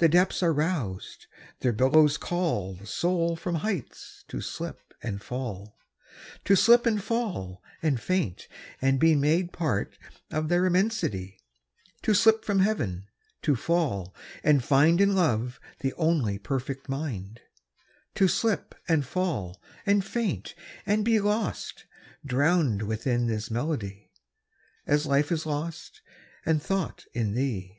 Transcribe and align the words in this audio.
The 0.00 0.08
depths 0.10 0.42
are 0.42 0.52
roused: 0.52 1.28
their 1.60 1.72
billows 1.72 2.18
callThe 2.18 2.86
soul 2.86 3.36
from 3.36 3.54
heights 3.54 4.22
to 4.28 4.42
slip 4.42 4.92
and 5.02 5.22
fall; 5.22 5.78
To 6.44 6.54
slip 6.54 6.84
and 6.84 7.02
fall 7.02 7.62
and 7.82 7.98
faint 7.98 8.48
and 8.82 9.00
beMade 9.00 9.52
part 9.52 9.96
of 10.30 10.50
their 10.50 10.66
immensity; 10.66 11.40
To 12.02 12.12
slip 12.12 12.44
from 12.44 12.58
Heaven; 12.58 13.08
to 13.40 13.56
fall 13.56 14.14
and 14.44 14.60
findIn 14.60 15.14
love 15.14 15.58
the 15.80 15.94
only 15.94 16.38
perfect 16.38 16.90
mind; 16.90 17.40
To 18.16 18.28
slip 18.28 18.74
and 18.86 19.06
fall 19.06 19.58
and 19.86 20.04
faint 20.04 20.54
and 20.84 21.02
beLost, 21.02 21.86
drowned 22.26 22.82
within 22.82 23.26
this 23.26 23.50
melody, 23.50 24.10
As 24.86 25.06
life 25.06 25.32
is 25.32 25.46
lost 25.46 26.02
and 26.44 26.62
thought 26.62 27.06
in 27.14 27.32
thee. 27.32 27.78